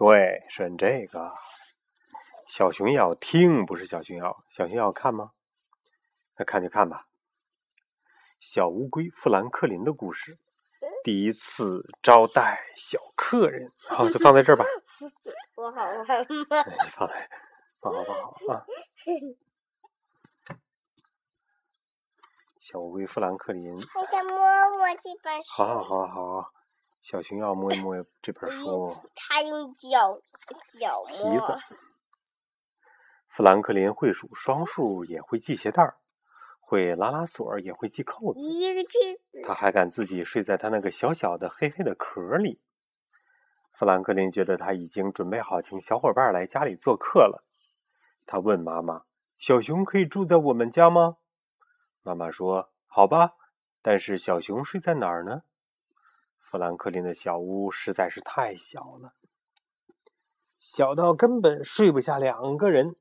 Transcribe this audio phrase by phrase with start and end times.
[0.00, 1.30] 对，选这个。
[2.46, 4.42] 小熊要听，不是小熊要。
[4.48, 5.32] 小熊要看吗？
[6.38, 7.06] 那看就看吧。
[8.40, 10.38] 小乌龟富兰克林的故事，
[11.04, 13.62] 第一次招待小客人。
[13.90, 14.64] 好，就放在这儿吧。
[15.56, 16.04] 我好玩吗？
[16.96, 17.28] 放在，
[17.82, 18.64] 放好放好啊。
[22.58, 23.74] 小乌龟富兰克林。
[23.74, 24.38] 我想摸
[24.78, 25.50] 摸这本书。
[25.52, 26.06] 好好好
[26.40, 26.52] 好，
[27.00, 28.96] 小熊要摸一摸这本书。
[29.14, 30.20] 他用脚
[30.78, 31.56] 脚蹄子。
[33.26, 35.96] 富兰克林会数双数，也会系鞋带儿，
[36.58, 38.40] 会拉拉锁，也会系扣子。
[39.46, 42.60] 他还敢自己睡在他那个小小的黑黑的壳里。
[43.72, 47.44] 富兰克林觉得他已经准备好请小伙伴来家里做客了。
[48.26, 49.04] 他问妈妈
[49.38, 51.16] ：“小熊可以住在我们家吗？”
[52.02, 53.34] 妈妈说：“好吧，
[53.80, 55.42] 但是小熊睡在哪儿呢？”
[56.50, 59.14] 富兰克林的小屋实在是太小了，
[60.58, 62.96] 小到根本睡不下两个人，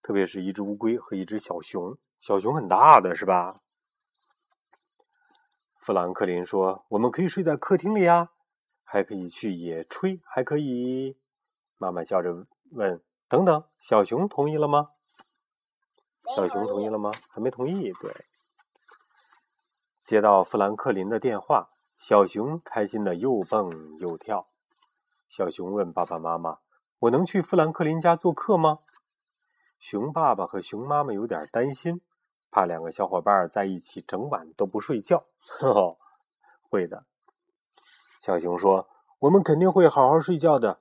[0.00, 1.98] 特别是一只乌龟和一只小熊。
[2.18, 3.54] 小熊很大的，是吧？
[5.76, 8.30] 富兰克林说：“我们可以睡在客厅里呀，
[8.82, 11.18] 还可以去野炊，还可以。”
[11.76, 14.92] 妈妈笑着问：“等等，小熊同意了吗？”
[16.34, 17.12] 小熊同意了吗？
[17.28, 17.92] 还没同意。
[18.00, 18.24] 对，
[20.00, 24.48] 接到富兰克林的电话，小熊开心的又蹦又跳。
[25.28, 26.58] 小熊问爸爸妈妈
[27.00, 28.80] ：“我能去富兰克林家做客吗？”
[29.80, 32.00] 熊爸爸和熊妈妈有点担心，
[32.50, 35.26] 怕两个小伙伴在一起整晚都不睡觉。
[35.40, 35.98] 呵 呵，
[36.62, 37.04] 会的。
[38.18, 38.88] 小熊说
[39.20, 40.80] ：“我们肯定会好好睡觉的。”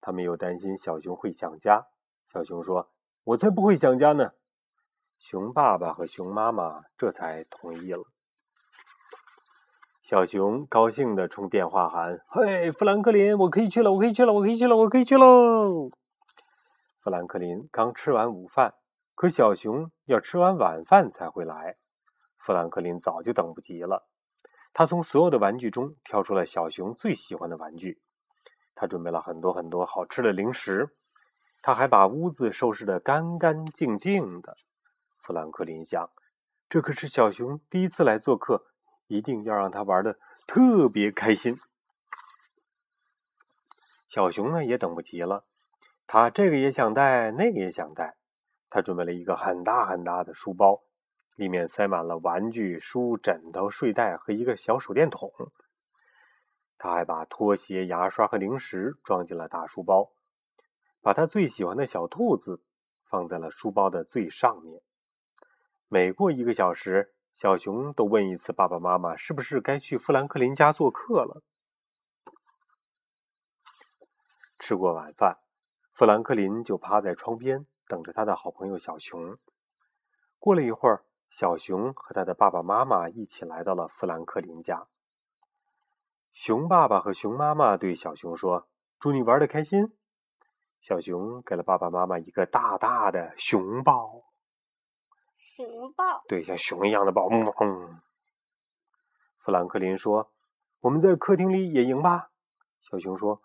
[0.00, 1.86] 他们又担心小熊会想家。
[2.24, 2.90] 小熊说
[3.24, 4.32] ：“我才不会想家呢。”
[5.18, 8.04] 熊爸爸和熊妈妈这才同意了。
[10.10, 15.88] 小熊高兴地冲电话喊：“嘿，富兰克林，我可以去了，我可以去了，我可以去了，我可以去喽！”
[16.98, 18.74] 富兰克林刚吃完午饭，
[19.14, 21.76] 可小熊要吃完晚饭才会来。
[22.38, 24.08] 富兰克林早就等不及了，
[24.72, 28.00] 他从所有的玩具中挑出了小熊最喜欢的玩具，
[28.74, 30.88] 他准备了很多很多好吃的零食，
[31.62, 34.56] 他还把屋子收拾得干干净净的。
[35.18, 36.10] 富兰克林想，
[36.68, 38.64] 这可是小熊第一次来做客，
[39.10, 40.16] 一定要让他玩的
[40.46, 41.58] 特别开心。
[44.08, 45.44] 小熊呢也等不及了，
[46.06, 48.16] 他这个也想带，那个也想带。
[48.68, 50.84] 他准备了一个很大很大的书包，
[51.34, 55.32] 里面塞满了玩具、书、枕头、睡袋和一个小手电筒。
[56.78, 60.12] 他还把拖鞋、牙刷和零食装进了大书包，
[61.00, 62.62] 把他最喜欢的小兔子
[63.04, 64.80] 放在了书包的最上面。
[65.88, 71.42] 每过一个小时，小熊都问一次爸爸妈妈：“是不是该去富兰克林家做客了？”
[74.58, 75.38] 吃过晚饭，
[75.92, 79.36] 富兰克林就趴在窗边等着他的好朋友小熊。
[80.38, 84.88] 过了一会儿，小熊和他的爸爸妈妈一起来到了富兰克林家。
[86.32, 88.68] 熊爸爸和熊妈妈对小熊说
[89.00, 89.96] ：“祝你玩的开心。”
[90.80, 94.29] 小熊给了爸爸妈妈一个大大的熊抱。
[95.42, 97.26] 熊抱，对，像熊一样的抱。
[97.30, 98.00] 嗯，
[99.38, 100.30] 富兰克林说
[100.80, 102.30] ：“我们在客厅里野营吧。”
[102.82, 103.40] 小熊说：“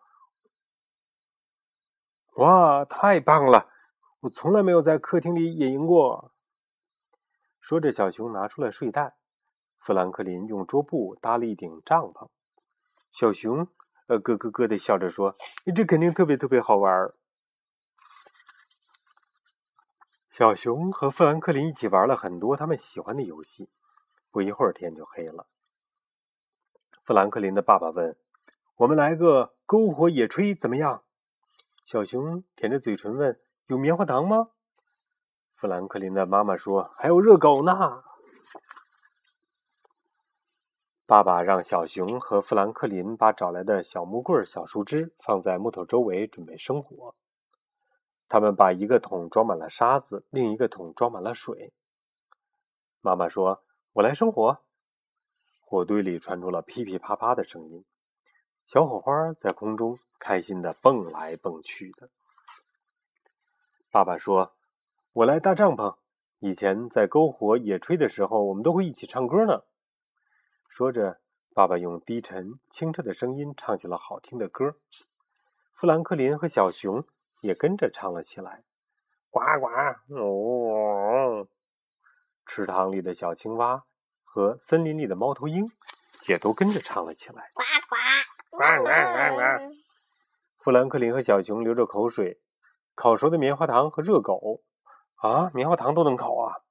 [2.36, 3.70] 哇，太棒了！
[4.20, 6.34] 我从来没有在客厅里野营过。”
[7.62, 9.16] 说着，小熊拿出了睡袋。
[9.78, 12.28] 富兰克林用桌布搭了一顶帐篷。
[13.12, 13.68] 小熊
[14.08, 15.38] 呃咯咯咯的笑着说
[15.74, 17.14] ：“这肯定特别特别好玩。”
[20.38, 23.70] 小熊和富兰克林一起玩了很多他们喜欢的游戏。
[24.32, 25.48] 不一会儿，天就黑了。
[27.02, 28.18] 富兰克林的爸爸问
[28.76, 31.04] ：“我们来个篝火野炊怎么样？”
[31.86, 34.50] 小熊舔着嘴唇问：“有棉花糖吗？”
[35.56, 38.04] 富兰克林的妈妈说：“还有热狗呢。”
[41.08, 47.16] 爸爸让小熊和富兰克林把找来的小木棍、小树枝放在木头周围，准备生火。
[48.28, 51.74] 他们把一个桶装满了沙子，另一个桶装满了水。
[53.02, 53.64] 妈妈说
[53.94, 54.62] ：“我来生火。”
[55.62, 57.86] 火堆里传出了噼噼啪啪的声音，
[58.66, 62.10] 小火花在空中开心的蹦来蹦去的。
[63.92, 64.56] 爸爸说
[65.14, 65.98] ：“我来搭帐篷。
[66.40, 69.64] 以前在篝火野炊的时候，我们都会一起唱歌呢。”
[70.68, 71.22] 说着，
[71.54, 74.76] 爸爸用低沉清澈的声音唱起了好听的歌。
[75.74, 77.06] 富兰克林和小熊。
[77.46, 78.64] 也跟着唱了起来，
[79.30, 79.68] 呱呱
[80.16, 81.48] 哦！
[82.44, 83.84] 池塘里的小青蛙
[84.24, 85.64] 和森林里的猫头鹰
[86.28, 87.96] 也都跟着唱了起来，呱呱
[88.50, 89.42] 呱呱呱呱！
[90.58, 92.42] 富兰克林和小熊流着口水，
[92.96, 94.64] 烤熟的棉花糖和热狗。
[95.18, 96.66] 啊，棉花糖都能烤啊！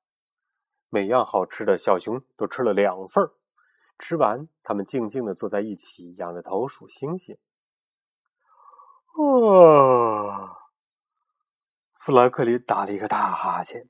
[0.88, 3.32] 每样好吃的小熊都吃了两份儿。
[3.98, 7.38] 吃完，他们静静的坐在一起，仰着头数星星。
[9.16, 10.63] 啊！
[12.04, 13.88] 富兰克林打了一个大哈欠，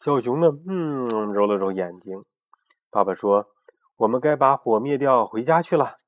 [0.00, 2.24] 小熊呢，嗯，揉了揉眼睛。
[2.90, 3.48] 爸爸说
[3.98, 5.98] ：“我们该把火灭掉，回家去了，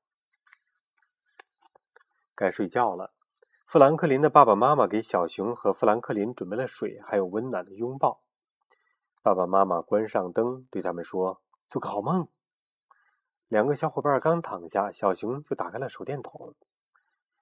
[2.33, 3.11] 该睡觉了。”
[3.67, 8.21] 富兰克林的爸爸妈妈给小熊和富兰克林准备了水，还有温暖的拥抱。
[9.21, 12.29] 爸爸妈妈关上灯，对他们说：“做个好梦。”
[13.49, 16.55] 两个小伙伴刚躺下，小熊就打开了手电筒。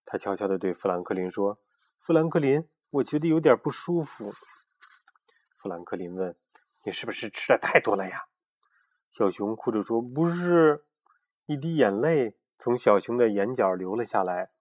[0.05, 1.59] 他悄悄地对富兰克林说
[2.01, 4.33] ：“富兰克林，我觉得有点不舒服。”
[5.57, 6.35] 富兰克林问
[6.85, 8.25] ：“你是不是吃的太多了呀？”
[9.11, 10.85] 小熊哭着说：“不是。”
[11.47, 14.51] 一滴眼泪从小熊的眼角流了下来。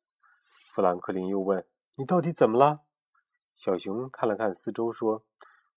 [0.69, 2.81] 富兰克林又问：“你到底怎么了？”
[3.57, 5.25] 小熊看了看四周，说。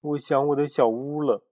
[0.01, 1.43] 我想我的小屋了。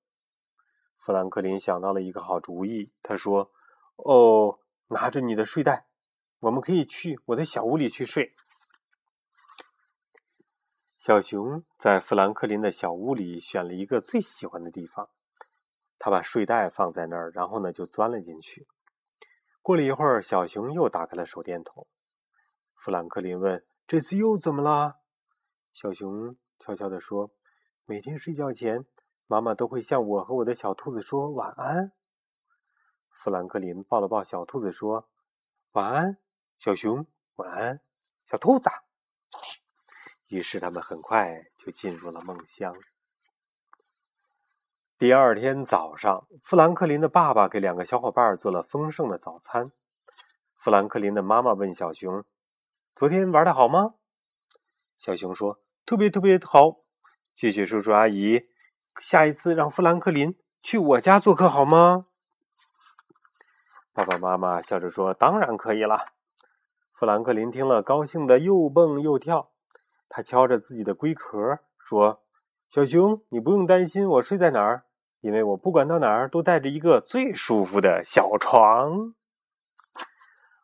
[0.98, 3.52] 富兰克林想到了一个好主意，他说
[3.98, 5.88] ：“哦，拿着你的睡袋，
[6.40, 8.34] 我们可以去我的小屋里去睡。”
[11.08, 15.10] 小熊在富兰克林的小屋里选了一个最喜欢的地方，
[15.98, 18.68] 他把睡袋放在那儿，然后呢就钻了进去。
[19.62, 21.88] 过了一会儿，小熊又打开了手电筒。
[22.76, 24.98] 富兰克林问：“这次又怎么了？”
[25.72, 27.32] 小熊悄悄地说。
[27.86, 28.86] 每天睡觉前，
[29.28, 31.94] 妈妈都会向我和我的小兔子说晚安。
[33.14, 35.08] 富兰克林抱了抱小兔子，说
[35.72, 36.18] ：“晚安，
[36.60, 37.80] 小熊，晚安，
[38.26, 38.70] 小兔子。”
[40.28, 42.76] 于是他们很快就进入了梦乡。
[44.98, 49.72] 第二天早上，富兰克林的爸爸给两个小伙伴做了丰盛的早餐。
[50.56, 52.26] 富兰克林的妈妈问小熊
[52.96, 53.92] ：“昨天玩的好吗？”
[54.98, 56.80] 小熊说：“特别特别好。”
[57.36, 58.50] 谢谢叔叔阿姨，
[59.00, 62.08] 下一次让富兰克林去我家做客好吗？
[63.94, 66.06] 爸爸妈妈笑着说：“当然可以了。”
[66.92, 69.52] 富兰克林听了，高兴的又蹦又跳。
[70.10, 72.22] 他敲着自己的龟壳说
[72.70, 74.84] ：“小熊，你不用担心我睡在哪儿，
[75.22, 79.14] 因为我不管到哪儿都带着一个最舒服的小床。”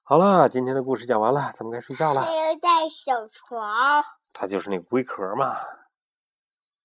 [0.05, 2.21] 好了，今天的故事讲完了，咱们该睡觉了。
[2.21, 4.03] 还要带小床，
[4.33, 5.55] 它就是那个龟壳嘛。